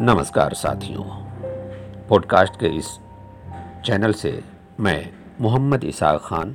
नमस्कार 0.00 0.54
साथियों। 0.54 1.02
पॉडकास्ट 2.08 2.54
के 2.60 2.66
इस 2.66 2.86
चैनल 3.84 4.12
से 4.12 4.42
मैं 4.80 5.10
मोहम्मद 5.40 5.84
इसाक 5.84 6.20
खान 6.20 6.54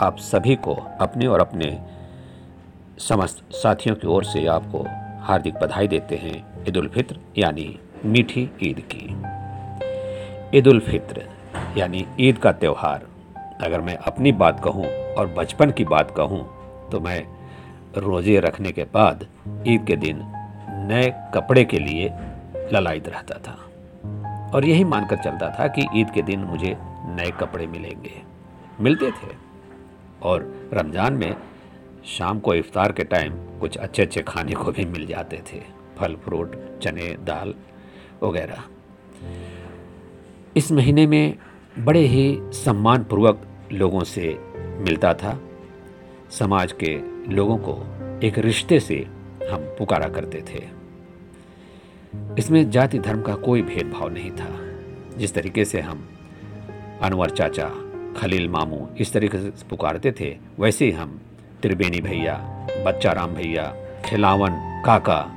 आप 0.00 0.16
सभी 0.18 0.54
को 0.56 0.74
अपने 1.00 1.26
और 1.26 1.40
अपने 1.40 1.68
समस्त 2.98 3.42
साथियों 3.52 3.96
की 3.96 4.06
ओर 4.06 4.24
से 4.24 4.46
आपको 4.46 4.84
हार्दिक 5.22 5.54
बधाई 5.54 5.88
देते 5.88 6.16
हैं 6.16 6.64
ईद 6.68 6.76
उल 6.76 6.88
फित्र, 6.88 7.16
यानी 7.38 7.78
मीठी 8.04 8.50
ईद 8.62 8.82
की। 8.94 10.58
ईद 10.58 10.68
उल 10.68 10.80
फित्र, 10.80 11.28
यानी 11.76 12.06
ईद 12.20 12.38
का 12.38 12.52
त्यौहार। 12.52 13.06
अगर 13.62 13.80
मैं 13.80 13.96
अपनी 13.96 14.32
बात 14.32 14.64
कहूँ 14.64 14.86
और 15.14 15.34
बचपन 15.38 15.70
की 15.70 15.84
बात 15.84 16.14
कहूँ 16.16 16.42
तो 16.90 17.00
मैं 17.00 17.22
रोज़े 17.96 18.40
रखने 18.40 18.72
के 18.72 18.84
बाद 18.84 19.26
ईद 19.66 19.86
के 19.86 19.96
दिन 19.96 20.22
नए 20.88 21.10
कपड़े 21.34 21.64
के 21.64 21.78
लिए 21.78 22.10
ललायत 22.72 23.08
रहता 23.08 23.38
था। 23.38 23.68
और 24.54 24.64
यही 24.64 24.84
मानकर 24.84 25.16
चलता 25.16 25.56
था 25.58 25.68
कि 25.68 25.86
ईद 25.96 26.10
के 26.10 26.22
दिन 26.22 26.40
मुझे 26.40 26.76
नए 27.06 27.30
कपड़े 27.30 27.66
मिलेंगे। 27.66 28.22
मिलते 28.80 29.10
थे। 29.10 29.34
और 30.22 30.70
रमज़ान 30.72 31.12
में 31.12 31.36
शाम 32.04 32.40
को 32.40 32.54
इफ्तार 32.54 32.92
के 32.92 33.04
टाइम 33.04 33.32
कुछ 33.32 33.76
अच्छे 33.76 34.02
अच्छे 34.02 34.22
खाने 34.22 34.52
को 34.52 34.72
भी 34.72 34.84
मिल 34.84 35.06
जाते 35.06 35.42
थे। 35.52 35.62
फल, 35.98 36.14
फ्रूट, 36.14 36.78
चने, 36.78 37.16
दाल 37.24 37.54
वगैरह। 38.22 38.62
इस 40.56 40.72
महीने 40.72 41.06
में 41.06 41.34
बड़े 41.78 42.00
ही 42.00 42.38
सम्मानपूर्वक 42.42 43.46
लोगों 43.72 44.04
से 44.04 44.38
मिलता 44.58 45.14
था। 45.14 45.40
समाज 46.30 46.74
के 46.84 47.00
लोगों 47.34 47.56
को 47.56 47.84
एक 48.26 48.38
रिश्ते 48.38 48.80
से 48.80 49.06
हम 49.50 49.60
पुकारा 49.78 50.08
करते 50.08 50.42
थे। 50.42 50.81
इसमें 52.38 52.70
जाति 52.70 52.98
धर्म 52.98 53.22
का 53.22 53.34
कोई 53.34 53.62
भेदभाव 53.62 54.08
नहीं 54.08 54.30
था। 54.30 54.48
जिस 55.18 55.34
तरीके 55.34 55.64
से 55.64 55.80
हम 55.80 56.08
अनवर 57.02 57.30
चाचा, 57.30 57.68
खलील 58.16 58.48
मामू 58.48 58.86
इस 59.00 59.12
तरीके 59.12 59.38
से 59.38 59.68
पुकारते 59.70 60.12
थे, 60.12 60.36
वैसे 60.58 60.84
ही 60.84 60.90
हम 60.90 61.20
त्रिवेणी 61.62 62.00
भैया 62.00 62.34
बच्चा 62.86 63.12
राम 63.12 63.34
भैया, 63.34 63.64
खिलावन, 64.04 64.82
काका 64.86 65.30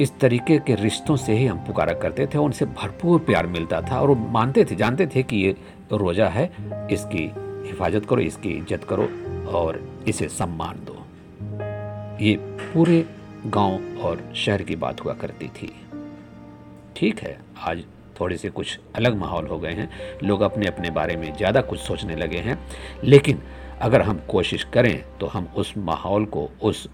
इस 0.00 0.12
तरीके 0.20 0.58
के 0.58 0.74
रिश्तों 0.74 1.16
से 1.16 1.32
ही 1.32 1.46
हम 1.46 1.58
पुकारा 1.58 1.92
करते 1.92 2.26
थे 2.26 2.38
उनसे 2.38 2.64
भरपूर 2.66 3.18
प्यार 3.20 3.46
मिलता 3.46 3.80
था 3.82 4.00
और 4.00 4.08
वो 4.08 4.14
मानते 4.14 4.64
थे, 4.64 4.74
जानते 4.74 5.06
थे 5.06 5.22
कि 5.22 5.36
ये 5.36 5.56
रोज़ा 5.92 6.28
है, 6.28 6.44
इसकी 6.92 7.30
हिफाजत 7.66 8.06
करो, 8.06 8.20
इसकी 8.20 8.50
इज़्ज़त 8.50 8.84
करो 8.84 9.08
और 9.50 9.80
इसे 10.08 10.28
सम्मान 10.28 10.84
दो। 10.84 10.98
ये 12.24 12.34
पूरे 12.36 13.04
गाँव 13.46 14.00
और 14.00 14.22
शहर 14.36 14.62
की 14.62 14.76
बात 14.76 15.04
हुआ 15.04 15.14
करती 15.14 15.48
थी। 15.48 15.72
ठीक 16.96 17.20
है, 17.20 17.36
आज 17.58 17.82
थोड़े 18.20 18.36
से 18.36 18.48
कुछ 18.50 18.78
अलग 18.96 19.16
माहौल 19.16 19.46
हो 19.46 19.58
गए 19.58 19.72
हैं। 19.72 19.88
लोग 20.22 20.40
अपने 20.40 20.66
अपने 20.66 20.90
बारे 20.90 21.16
में 21.16 21.34
ज़्यादा 21.36 21.60
कुछ 21.60 21.80
सोचने 21.80 22.16
लगे 22.16 22.38
हैं। 22.38 22.58
लेकिन 23.04 23.42
अगर 23.82 24.02
हम 24.02 24.20
कोशिश 24.28 24.64
करें 24.64 25.04
तो 25.20 25.26
हम 25.26 25.48
उस 25.56 25.72
माहौल 25.78 26.24
को, 26.26 26.48
उस 26.62 26.88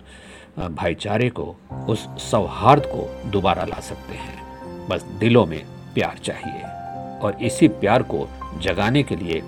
भाईचारे 0.58 1.28
को, 1.30 1.54
उस 1.88 2.06
सौहार्द 2.20 2.86
को 2.86 3.30
दोबारा 3.30 3.64
ला 3.64 3.80
सकते 3.80 4.14
हैं। 4.14 4.86
बस 4.88 5.02
दिलों 5.20 5.44
में 5.46 5.60
प्यार 5.94 6.18
चाहिए। 6.18 6.62
और 7.18 7.36
इसी 7.42 7.68
प्यार 7.68 8.02
को 8.04 8.26
जगाने 8.62 9.02
के 9.02 9.16
लिए 9.16 9.42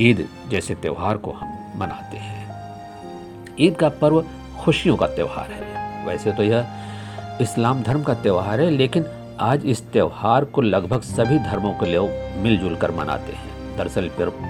ईद 0.00 0.26
जैसे 0.50 0.74
त्यौहार 0.74 1.16
को 1.16 1.32
हम 1.32 1.72
मनाते 1.76 2.16
हैं। 2.16 3.56
ईद 3.60 3.76
का 3.76 3.88
पर्व 4.00 4.24
खुशियों 4.60 4.96
का 4.96 5.06
त्यौहार 5.06 5.50
है। 5.50 6.06
वैसे 6.06 6.32
तो 6.32 6.42
यह 6.42 7.38
इस्लाम 7.40 7.82
धर्म 7.82 8.02
का 8.02 8.14
त्यौहार 8.14 8.60
है, 8.60 8.70
लेकिन 8.70 9.04
आज 9.40 9.64
इस 9.66 9.82
त्यौहार 9.92 10.44
को 10.44 10.60
लगभग 10.60 11.00
सभी 11.02 11.38
धर्मों 11.40 11.72
के 11.74 11.86
लोग 11.86 12.10
मिलजुल 12.42 12.74
कर 12.76 12.90
मनाते 12.90 13.32
हैं। 13.32 13.76
दरअसल 13.76 14.04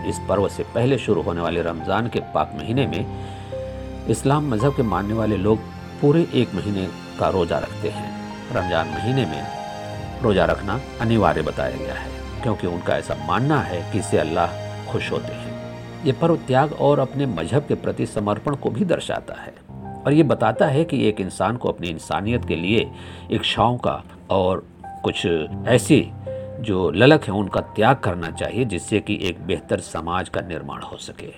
इस 0.08 0.18
पर्व 0.28 0.48
से 0.48 0.62
पहले 0.74 0.98
शुरू 0.98 1.22
होने 1.22 1.40
वाले 1.40 1.62
रमज़ान 1.62 2.08
के 2.08 2.20
पाक 2.34 2.52
महीने 2.56 2.86
में 2.86 4.08
इस्लाम 4.10 4.50
मज़हब 4.50 4.76
के 4.76 4.82
मानने 4.82 5.14
वाले 5.14 5.36
लोग 5.36 5.58
पूरे 6.00 6.26
एक 6.34 6.54
महीने 6.54 6.86
का 7.18 7.28
रोज़ा 7.28 7.58
रखते 7.58 7.88
हैं। 7.88 8.10
रमज़ान 8.54 8.88
महीने 8.88 9.24
में 9.26 10.22
रोज़ा 10.22 10.44
रखना 10.44 10.78
अनिवार्य 11.00 11.42
बताया 11.42 11.76
गया 11.76 11.94
है, 11.94 12.10
क्योंकि 12.42 12.66
उनका 12.66 12.96
ऐसा 12.96 13.16
मानना 13.28 13.60
है 13.60 13.80
कि 13.92 13.98
इससे 13.98 14.18
अल्लाह 14.18 14.90
खुश 14.90 15.10
होते 15.12 15.32
हैं। 15.32 16.04
ये 16.04 16.12
पर्व 16.12 16.36
त्याग 16.46 16.72
और 16.80 16.98
अपने 16.98 17.26
मज़हब 17.28 17.66
के 17.68 17.74
प्रति 17.76 18.06
समर्पण 18.06 18.54
को 18.54 18.70
भी 18.70 18.84
दर्शाता 18.84 19.40
है 19.40 19.54
और 20.04 20.12
ये 20.12 20.22
बताता 20.24 20.66
है 20.66 20.84
कि 20.84 21.06
एक 21.08 21.20
इंसान 21.20 21.56
को 21.56 21.68
अपनी 21.68 21.88
इंसानियत 21.88 22.44
के 22.44 22.56
लिए 22.56 22.90
इच्छाओं 23.30 23.76
का 23.78 24.02
और 24.30 24.66
कुछ 25.04 25.26
ऐसी 25.66 26.12
जो 26.60 26.90
ललक 26.90 27.24
है, 27.24 27.32
उनका 27.32 27.60
त्याग 27.60 27.96
करना 27.96 28.30
चाहिए 28.30 28.64
जिससे 28.64 29.00
कि 29.00 29.18
एक 29.22 29.46
बेहतर 29.46 29.80
समाज 29.80 30.28
का 30.28 30.40
निर्माण 30.40 30.82
हो 30.82 30.96
सके। 30.96 31.32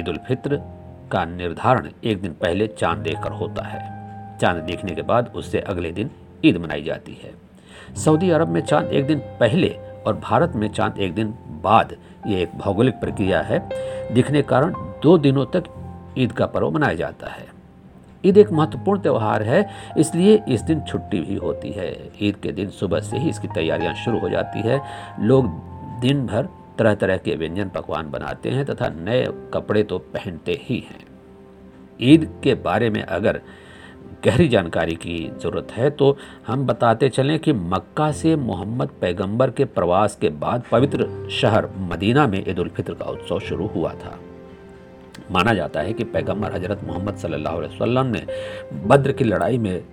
ईद 0.00 0.08
उल 0.08 0.16
फित्र 0.16 0.60
का 1.12 1.24
निर्धारण 1.24 1.88
एक 2.04 2.22
दिन 2.22 2.32
पहले 2.32 2.66
चाँद 2.66 2.98
देखकर 2.98 3.32
होता 3.32 3.62
है। 3.62 4.38
चाँद 4.38 4.62
देखने 4.62 4.94
के 4.94 5.02
बाद 5.02 5.32
उससे 5.34 5.60
अगले 5.60 5.92
दिन 5.92 6.10
ईद 6.44 6.56
मनाई 6.56 6.82
जाती 6.82 7.18
है। 7.22 7.34
सऊदी 7.96 8.30
अरब 8.30 8.48
में 8.48 8.60
चाँद 8.60 8.86
एक 8.86 9.06
दिन 9.06 9.18
पहले 9.18 9.76
और 10.06 10.16
भारत 10.16 10.52
में 10.56 10.68
चाँद 10.68 10.98
एक 10.98 11.14
दिन 11.14 11.34
बाद, 11.62 11.96
ये 12.26 12.42
एक 12.42 12.58
भौगोलिक 12.58 12.94
प्रक्रिया 12.94 13.40
है। 13.40 13.68
दिखने 14.14 14.42
कारण 14.42 14.72
दो 15.02 15.18
दिनों 15.18 15.46
तक 15.46 15.64
ईद 16.18 16.32
का 16.32 16.46
पर्व 16.46 16.70
मनाया 16.70 16.94
जाता 16.94 17.26
है। 17.26 17.57
ईद 18.24 18.38
एक 18.38 18.50
महत्वपूर्ण 18.52 19.00
त्यौहार 19.00 19.42
है, 19.42 19.64
इसलिए 19.98 20.42
इस 20.48 20.62
दिन 20.62 20.80
छुट्टी 20.82 21.20
भी 21.20 21.34
होती 21.36 21.70
है। 21.72 21.90
ईद 22.22 22.36
के 22.36 22.52
दिन 22.52 22.70
सुबह 22.70 23.00
से 23.00 23.18
ही 23.18 23.28
इसकी 23.30 23.48
तैयारियाँ 23.48 23.94
शुरू 23.94 24.18
हो 24.18 24.28
जाती 24.28 24.60
है। 24.60 24.80
लोग 25.20 25.50
दिन 26.00 26.26
भर 26.26 26.48
तरह 26.78 26.94
तरह 26.94 27.16
के 27.18 27.34
व्यंजन 27.34 27.68
पकवान 27.68 28.10
बनाते 28.10 28.50
हैं 28.50 28.64
तथा 28.64 28.88
नए 28.96 29.24
कपड़े 29.54 29.82
तो 29.82 29.98
पहनते 29.98 30.60
ही 30.62 30.78
हैं। 30.80 31.06
ईद 32.00 32.28
के 32.42 32.54
बारे 32.56 32.90
में 32.90 33.02
अगर 33.02 33.40
गहरी 34.24 34.48
जानकारी 34.48 34.94
की 34.96 35.16
ज़रूरत 35.42 35.72
है 35.72 35.88
तो 35.90 36.16
हम 36.46 36.66
बताते 36.66 37.08
चलें 37.08 37.38
कि 37.38 37.52
मक्का 37.52 38.10
से 38.12 38.34
मोहम्मद 38.36 38.90
पैगंबर 39.00 39.50
के 39.50 39.64
प्रवास 39.66 40.16
के 40.20 40.28
बाद 40.38 40.62
पवित्र 40.70 41.08
शहर 41.32 41.68
मदीना 41.90 42.26
में 42.26 42.38
ईद 42.40 42.58
उल 42.58 42.68
फित्र 42.68 42.94
का 42.94 43.04
उत्सव 43.04 43.38
शुरू 43.40 43.66
हुआ 43.66 43.92
था। 43.94 44.18
माना 45.30 45.54
जाता 45.54 45.80
है 45.80 45.92
कि 45.92 46.04
पैगंबर 46.04 46.52
हज़रत 46.52 46.84
मोहम्मद 46.84 47.16
सल्लल्लाहु 47.16 47.58
अलैहि 47.58 47.74
वसल्लम 47.74 48.06
ने 48.06 48.26
बद्र 48.86 49.12
की 49.12 49.24
लड़ाई 49.24 49.58
में 49.58 49.84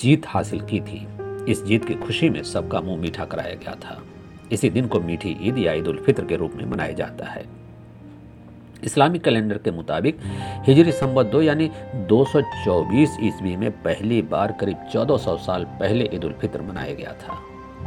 जीत 0.00 0.26
हासिल 0.26 0.60
की 0.60 0.80
थी। 0.80 1.06
इस 1.48 1.64
जीत 1.64 1.84
की 1.84 1.94
खुशी 1.94 2.30
में 2.30 2.42
सबका 2.42 2.80
मुँह 2.80 3.00
मीठा 3.00 3.24
कराया 3.24 3.54
गया 3.54 3.74
था। 3.74 4.02
इसी 4.52 4.70
दिन 4.70 4.86
को 4.86 5.00
मीठी 5.00 5.36
ईद 5.42 5.58
या 5.58 5.72
ईद 5.72 5.88
उल 5.88 5.98
फित्र 5.98 6.24
के 6.24 6.36
रूप 6.36 6.54
में 6.54 6.64
मनाया 6.64 6.92
जाता 6.92 7.26
है। 7.26 7.44
इस्लामिक 8.84 9.22
कैलेंडर 9.22 9.58
के 9.58 9.70
मुताबिक 9.70 10.18
हिजरी 10.66 10.92
संबत 10.92 11.26
दो 11.26 11.42
यानी 11.42 11.70
224 12.08 13.16
ईस्वी 13.22 13.56
में 13.56 13.70
पहली 13.82 14.22
बार 14.22 14.52
करीब 14.52 14.76
1400 14.92 15.36
साल 15.36 15.64
पहले 15.80 16.10
ईद 16.14 16.24
उल 16.24 16.32
फित्र 16.32 16.62
मनाया 16.62 16.94
गया 16.94 17.12
था। 17.22 17.38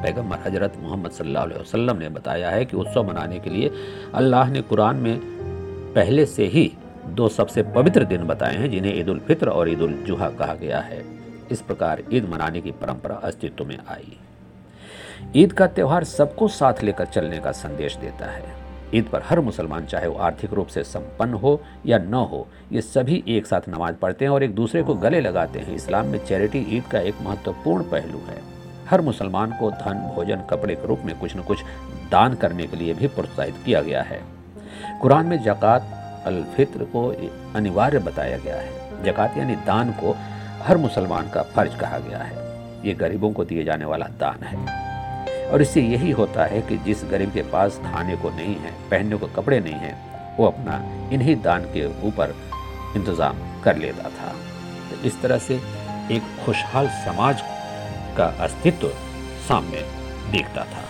पैगंबर 0.03 0.39
हज़रत 0.45 0.73
मोहम्मद 0.83 1.11
सल्लल्लाहु 1.11 1.45
अलैहि 1.45 1.61
वसल्लम 1.61 1.97
ने 1.97 2.09
बताया 2.09 2.49
है 2.49 2.65
कि 2.65 2.77
उत्सव 2.77 3.03
मनाने 3.03 3.39
के 3.39 3.49
लिए 3.49 3.71
अल्लाह 4.13 4.51
ने 4.51 4.61
कुरान 4.61 4.95
में 4.95 5.15
पहले 5.95 6.25
से 6.25 6.45
ही 6.45 6.73
दो 7.05 7.29
सबसे 7.29 7.63
पवित्र 7.63 8.05
दिन 8.05 8.23
बताए 8.23 8.55
हैं, 8.55 8.71
जिन्हें 8.71 8.99
ईद 8.99 9.09
उल 9.09 9.19
फित्र 9.19 9.49
और 9.49 9.69
ईद 9.69 9.81
उल 9.81 9.93
जुहा 9.93 10.29
कहा 10.29 10.53
गया 10.53 10.79
है। 10.79 11.05
इस 11.51 11.61
प्रकार 11.61 12.03
ईद 12.13 12.29
मनाने 12.29 12.61
की 12.61 12.71
परंपरा 12.71 13.15
अस्तित्व 13.15 13.65
में 13.65 13.77
आई। 13.89 14.17
ईद 15.35 15.53
का 15.53 15.67
त्यौहार 15.67 16.03
सबको 16.03 16.47
साथ 16.47 16.73
लेकर 16.83 17.05
चलने 17.05 17.39
का 17.39 17.51
संदेश 17.51 17.95
देता 17.95 18.25
है। 18.25 18.43
ईद 18.95 19.05
पर 19.05 19.21
हर 19.21 19.39
मुसलमान, 19.39 19.85
चाहे 19.85 20.07
वो 20.07 20.17
आर्थिक 20.17 20.53
रूप 20.53 20.67
से 20.67 20.83
संपन्न 20.83 21.33
हो 21.33 21.61
या 21.85 21.97
न 21.97 22.13
हो, 22.13 22.47
ये 22.71 22.81
सभी 22.81 23.23
एक 23.27 23.45
साथ 23.45 23.61
नमाज़ 23.69 23.95
पढ़ते 23.95 24.25
हैं 24.25 24.31
और 24.31 24.43
एक 24.43 24.55
दूसरे 24.55 24.83
को 24.83 24.93
गले 24.93 25.21
लगाते 25.21 25.59
हैं। 25.59 25.75
इस्लाम 25.75 26.05
में 26.05 26.25
चैरिटी 26.25 26.59
ईद 26.59 26.83
का 26.83 26.99
एक 26.99 27.15
महत्वपूर्ण 27.21 27.83
पहलू 27.83 28.17
है। 28.17 28.41
हर 28.89 29.01
मुसलमान 29.01 29.51
को 29.51 29.71
धन, 29.71 30.13
भोजन, 30.15 30.41
कपड़े 30.49 30.75
के 30.75 30.87
रूप 30.87 30.99
में 31.05 31.19
कुछ 31.19 31.37
न 31.37 31.41
कुछ 31.41 31.63
दान 32.11 32.33
करने 32.33 32.67
के 32.67 32.77
लिए 32.77 32.93
भी 32.93 33.07
प्रोत्साहित 33.07 33.55
किया 33.65 33.81
गया 33.81 34.01
है। 34.01 34.34
कुरान 35.01 35.25
में 35.25 35.37
जक़ात 35.43 36.23
अल 36.25 36.43
फित्र 36.55 36.83
को 36.85 37.07
अनिवार्य 37.55 37.99
बताया 37.99 38.37
गया 38.37 38.55
है। 38.55 39.03
जक़ात 39.03 39.37
यानी 39.37 39.55
दान 39.65 39.91
को 39.91 40.15
हर 40.63 40.77
मुसलमान 40.77 41.29
का 41.29 41.41
फ़र्ज़ 41.55 41.77
कहा 41.77 41.99
गया 41.99 42.17
है। 42.17 42.43
ये 42.85 42.93
गरीबों 42.93 43.31
को 43.31 43.43
दिए 43.45 43.63
जाने 43.63 43.85
वाला 43.85 44.05
दान 44.19 44.43
है। 44.43 44.83
और 45.49 45.61
इससे 45.61 45.81
यही 45.81 46.11
होता 46.11 46.45
है 46.45 46.61
कि 46.61 46.77
जिस 46.77 47.03
गरीब 47.03 47.31
के 47.33 47.41
पास 47.41 47.79
खाने 47.83 48.15
को 48.15 48.29
नहीं 48.29 48.55
है, 48.55 48.71
पहनने 48.91 49.17
को 49.17 49.27
कपड़े 49.27 49.59
नहीं 49.59 49.73
हैं, 49.73 50.37
वो 50.37 50.47
अपना 50.47 50.81
इन्हीं 51.13 51.35
दान 51.41 51.65
के 51.73 51.85
ऊपर 52.07 52.35
इंतज़ाम 52.95 53.37
कर 53.63 53.77
लेता 53.77 54.09
था। 54.09 54.33
तो 54.89 55.01
इस 55.07 55.21
तरह 55.21 55.37
से 55.37 55.55
एक 56.11 56.23
खुशहाल 56.45 56.87
समाज 57.05 57.41
का 58.17 58.25
अस्तित्व 58.43 58.87
सामने 59.47 59.81
देखता 60.31 60.63
था। 60.63 60.83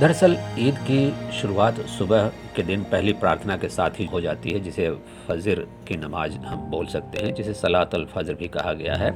दरअसल 0.00 0.36
ईद 0.58 0.78
की 0.90 1.32
शुरुआत 1.32 1.80
सुबह 1.88 2.30
के 2.56 2.62
दिन 2.62 2.82
पहली 2.82 3.12
प्रार्थना 3.12 3.56
के 3.56 3.68
साथ 3.68 3.90
ही 3.90 4.04
हो 4.04 4.20
जाती 4.20 4.50
है, 4.50 4.60
जिसे 4.60 4.90
फजर 5.28 5.66
की 5.88 5.96
नमाज़ 5.96 6.32
हम 6.32 6.70
बोल 6.70 6.86
सकते 6.86 7.26
हैं, 7.26 7.34
जिसे 7.34 7.54
सलात 7.54 7.94
अल 7.94 8.04
फजर 8.04 8.34
भी 8.34 8.48
कहा 8.48 8.72
गया 8.72 8.94
है। 8.94 9.14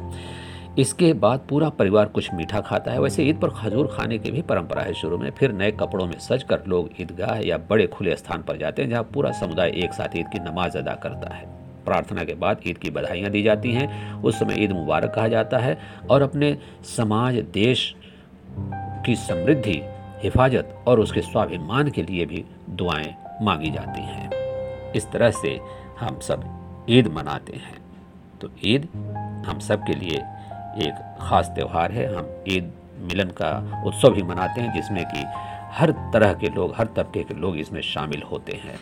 इसके 0.78 1.12
बाद 1.12 1.40
पूरा 1.48 1.68
परिवार 1.68 2.06
कुछ 2.06 2.34
मीठा 2.34 2.60
खाता 2.60 2.92
है। 2.92 3.00
वैसे 3.00 3.24
ईद 3.24 3.36
पर 3.36 3.48
खजूर 3.50 3.86
खाने 3.86 4.18
की 4.18 4.30
भी 4.30 4.42
परंपरा 4.42 4.82
है 4.82 4.94
शुरू 4.94 5.18
में। 5.18 5.30
फिर 5.30 5.52
नए 5.52 5.70
कपड़ों 5.70 6.06
में 6.06 6.18
सज 6.18 6.42
कर 6.42 6.62
लोग 6.68 6.90
ईदगाह 7.00 7.38
या 7.38 7.58
बड़े 7.58 7.86
खुले 7.86 8.16
स्थान 8.16 8.42
पर 8.42 8.56
जाते 8.56 8.82
हैं, 8.82 8.90
जहाँ 8.90 9.02
पूरा 9.14 9.32
समुदाय 9.32 9.70
एक 9.70 9.92
साथ 9.92 10.16
ईद 10.16 10.28
की 10.28 10.38
नमाज़ 10.38 10.78
अदा 10.78 10.94
करता 10.94 11.34
है। 11.34 11.46
प्रार्थना 11.84 12.24
के 12.24 12.34
बाद 12.34 12.60
ईद 12.66 12.78
की 12.78 12.90
बधाइयाँ 12.90 13.30
दी 13.30 13.42
जाती 13.42 13.72
हैं। 13.72 14.14
उस 14.22 14.38
समय 14.38 14.54
ईद 14.58 14.72
मुबारक 14.72 15.14
कहा 15.14 15.28
जाता 15.28 15.58
है 15.58 15.78
और 16.10 16.22
अपने 16.22 16.56
समाज, 16.96 17.34
देश 17.34 17.94
की 19.06 19.16
समृद्धि 19.16 19.80
हिफाजत 20.22 20.84
और 20.88 21.00
उसके 21.00 21.20
स्वाभिमान 21.20 21.90
के 21.90 22.02
लिए 22.02 22.26
भी 22.26 22.44
दुआएँ 22.70 23.14
मांगी 23.42 23.70
जाती 23.70 24.00
हैं। 24.00 24.30
इस 24.92 25.10
तरह 25.10 25.30
से 25.30 25.60
हम 26.00 26.18
सब 26.18 26.86
ईद 26.90 27.08
मनाते 27.08 27.52
हैं। 27.52 27.78
तो 28.40 28.50
ईद 28.64 28.88
हम 29.46 29.58
सब 29.58 29.82
के 29.82 29.94
लिए 29.94 30.16
एक 30.86 31.16
ख़ास 31.20 31.48
त्यौहार 31.48 31.92
है। 31.92 32.14
हम 32.14 32.28
ईद 32.48 32.72
मिलन 33.00 33.30
का 33.30 33.82
उत्सव 33.86 34.10
भी 34.10 34.22
मनाते 34.22 34.60
हैं, 34.60 34.72
जिसमें 34.74 35.04
कि 35.04 35.24
हर 35.72 35.90
तरह 35.90 36.32
के 36.34 36.48
लोग, 36.48 36.74
हर 36.76 36.86
तबके 36.86 37.22
के 37.22 37.34
लोग 37.34 37.56
इसमें 37.56 37.80
शामिल 37.80 38.22
होते 38.22 38.52
हैं 38.52 38.78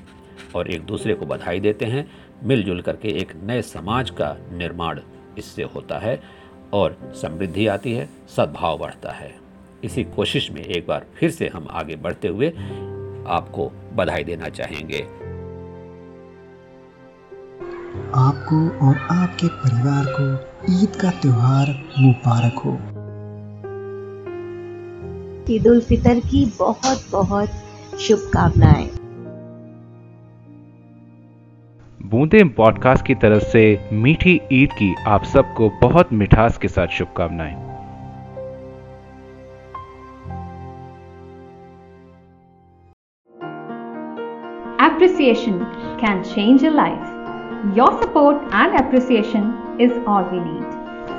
और 0.54 0.70
एक 0.70 0.84
दूसरे 0.86 1.14
को 1.14 1.26
बधाई 1.26 1.60
देते 1.60 1.84
हैं। 1.84 2.10
मिलजुल 2.44 2.80
करके 2.80 3.08
एक 3.08 3.32
नए 3.44 3.62
समाज 3.62 4.10
का 4.10 4.36
निर्माण 4.52 5.00
इससे 5.38 5.62
होता 5.62 5.98
है 5.98 6.20
और 6.72 6.98
समृद्धि 7.22 7.66
आती 7.66 7.92
है, 7.92 8.08
सद्भाव 8.36 8.78
बढ़ता 8.78 9.12
है। 9.12 9.47
इसी 9.84 10.04
कोशिश 10.04 10.50
में 10.50 10.60
एक 10.60 10.86
बार 10.86 11.06
फिर 11.14 11.30
से 11.30 11.48
हम 11.48 11.66
आगे 11.70 11.96
बढ़ते 11.96 12.28
हुए 12.28 12.48
आपको 13.28 13.72
बधाई 13.94 14.24
देना 14.24 14.48
चाहेंगे। 14.48 14.98
आपको 18.14 18.86
और 18.86 18.96
आपके 18.96 19.46
परिवार 19.46 20.04
को 20.08 20.32
ईद 20.82 20.96
का 20.96 21.10
त्योहार 21.10 21.84
मुबारक 21.98 22.58
हो। 22.58 22.72
ईद 25.54 25.66
उल 25.66 25.80
फितर 25.80 26.20
की 26.20 26.52
बहुत 26.58 27.06
बहुत 27.12 27.48
शुभकामनाएँ। 28.00 28.90
बूंदे 32.02 32.44
पॉडकास्ट 32.44 33.06
की 33.06 33.14
तरफ़ 33.14 33.42
से 33.42 33.88
मीठी 33.92 34.40
ईद 34.52 34.72
की 34.72 34.94
आप 35.06 35.24
सबको 35.24 35.70
बहुत 35.82 36.12
मिठास 36.12 36.58
के 36.58 36.68
साथ 36.68 36.86
शुभकामनाएँ। 36.86 37.67
Appreciation 44.98 45.60
can 46.00 46.24
change 46.24 46.64
a 46.64 46.70
life. 46.70 47.08
Your 47.72 48.02
support 48.02 48.42
and 48.50 48.74
appreciation 48.80 49.54
is 49.78 49.92
all 50.08 50.24
we 50.24 50.40
need. 50.40 50.66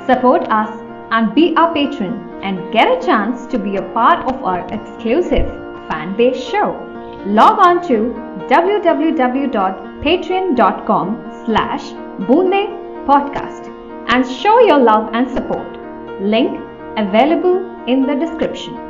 Support 0.04 0.42
us 0.50 0.68
and 1.10 1.34
be 1.34 1.56
our 1.56 1.72
patron 1.72 2.28
and 2.42 2.70
get 2.74 2.88
a 2.88 3.00
chance 3.00 3.46
to 3.46 3.58
be 3.58 3.76
a 3.76 3.82
part 3.94 4.28
of 4.28 4.44
our 4.44 4.66
exclusive 4.70 5.48
fan 5.88 6.14
base 6.14 6.36
show. 6.36 6.76
Log 7.24 7.58
on 7.58 7.80
to 7.88 8.12
www.patreon.com 8.50 11.42
slash 11.46 11.92
Boonde 12.28 12.68
Podcast 13.06 13.70
and 14.12 14.26
show 14.26 14.60
your 14.60 14.78
love 14.78 15.08
and 15.14 15.30
support. 15.30 15.78
Link 16.20 16.60
available 16.98 17.64
in 17.86 18.06
the 18.06 18.14
description. 18.14 18.89